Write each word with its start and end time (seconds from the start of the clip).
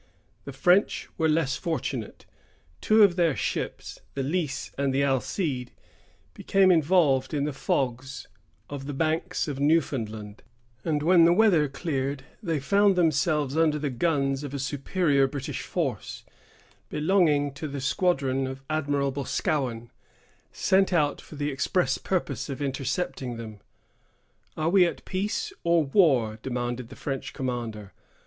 The 0.45 0.51
French 0.51 1.09
were 1.19 1.29
less 1.29 1.57
fortunate. 1.57 2.25
Two 2.81 3.03
of 3.03 3.17
their 3.17 3.35
ships, 3.35 3.99
the 4.15 4.23
Lys 4.23 4.71
and 4.75 4.91
the 4.91 5.03
Alcide, 5.03 5.73
became 6.33 6.71
involved 6.71 7.35
in 7.35 7.43
the 7.43 7.53
fogs 7.53 8.27
of 8.67 8.87
the 8.87 8.95
banks 8.95 9.47
of 9.47 9.59
Newfoundland; 9.59 10.41
and 10.83 11.03
when 11.03 11.23
the 11.25 11.31
weather 11.31 11.67
cleared, 11.67 12.23
they 12.41 12.59
found 12.59 12.95
themselves 12.95 13.55
under 13.55 13.77
the 13.77 13.91
guns 13.91 14.43
of 14.43 14.55
a 14.55 14.57
superior 14.57 15.27
British 15.27 15.61
force, 15.61 16.23
belonging 16.89 17.53
to 17.53 17.67
the 17.67 17.79
squadron 17.79 18.47
of 18.47 18.63
Admiral 18.71 19.11
Boscawen, 19.11 19.91
sent 20.51 20.91
out 20.91 21.21
for 21.21 21.35
the 21.35 21.51
express 21.51 21.99
purpose 21.99 22.49
of 22.49 22.59
intercepting 22.59 23.37
them. 23.37 23.59
"Are 24.57 24.69
we 24.71 24.83
at 24.87 25.05
peace 25.05 25.53
or 25.63 25.83
war?" 25.83 26.39
demanded 26.41 26.89
the 26.89 26.95
French 26.95 27.33
commander. 27.33 27.93